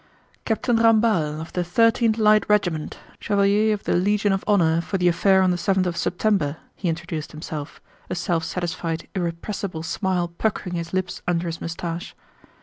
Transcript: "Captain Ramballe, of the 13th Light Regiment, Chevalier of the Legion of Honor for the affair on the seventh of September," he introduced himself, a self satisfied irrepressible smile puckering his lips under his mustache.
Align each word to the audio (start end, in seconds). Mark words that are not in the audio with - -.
"Captain 0.45 0.77
Ramballe, 0.77 1.39
of 1.39 1.53
the 1.53 1.61
13th 1.61 2.17
Light 2.17 2.43
Regiment, 2.49 2.97
Chevalier 3.19 3.71
of 3.71 3.83
the 3.83 3.93
Legion 3.93 4.33
of 4.33 4.43
Honor 4.47 4.81
for 4.81 4.97
the 4.97 5.07
affair 5.07 5.43
on 5.43 5.51
the 5.51 5.59
seventh 5.59 5.85
of 5.85 5.95
September," 5.95 6.57
he 6.75 6.89
introduced 6.89 7.33
himself, 7.33 7.79
a 8.09 8.15
self 8.15 8.43
satisfied 8.43 9.07
irrepressible 9.13 9.83
smile 9.83 10.27
puckering 10.27 10.73
his 10.75 10.91
lips 10.91 11.21
under 11.27 11.45
his 11.45 11.61
mustache. 11.61 12.15